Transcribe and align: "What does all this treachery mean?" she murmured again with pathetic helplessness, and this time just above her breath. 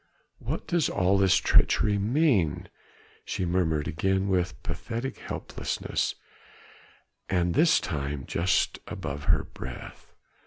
"What 0.39 0.65
does 0.65 0.89
all 0.89 1.15
this 1.19 1.37
treachery 1.37 1.99
mean?" 1.99 2.69
she 3.23 3.45
murmured 3.45 3.87
again 3.87 4.29
with 4.29 4.63
pathetic 4.63 5.19
helplessness, 5.19 6.15
and 7.29 7.53
this 7.53 7.79
time 7.79 8.25
just 8.25 8.79
above 8.87 9.25
her 9.25 9.43
breath. 9.43 10.15